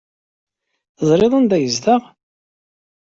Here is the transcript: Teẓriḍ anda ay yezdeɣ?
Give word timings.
Teẓriḍ 0.97 1.33
anda 1.37 1.53
ay 1.55 1.63
yezdeɣ? 1.63 2.01